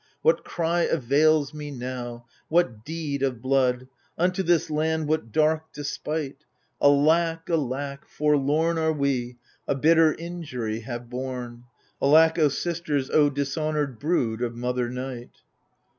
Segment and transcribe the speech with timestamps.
[0.23, 6.43] What cry avails me now, what deed of blood, Unto this land what dark despite?
[6.81, 9.37] Alack, alack, forlorn Are we,
[9.67, 11.65] a bitter injury have borne
[11.99, 15.41] 1 Alack, O sisters, O dishonoured brood Of mother Night!